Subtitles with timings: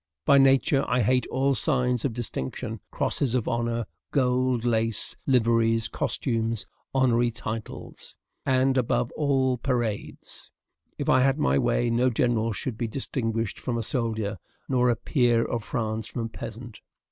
[0.25, 6.65] By nature, I hate all signs of distinction, crosses of honor, gold lace, liveries, costumes,
[6.91, 8.13] honorary titles, &c.,
[8.47, 10.49] and, above all, parades.
[10.97, 14.95] If I had my way, no general should be distinguished from a soldier, nor a
[14.95, 16.81] peer of France from a peasant.